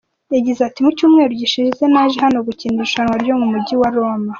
[0.35, 4.27] Yagize ati “Mu cyumweru gishize naje hano gukina irushanwa ryo mu Mujyi wa Roma.